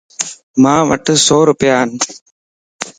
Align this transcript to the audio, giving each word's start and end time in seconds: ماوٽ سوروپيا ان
ماوٽ 0.61 1.05
سوروپيا 1.25 1.75
ان 1.81 1.89